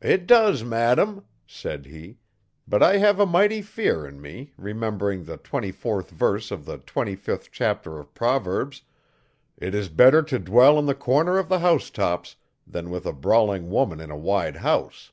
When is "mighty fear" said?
3.26-4.06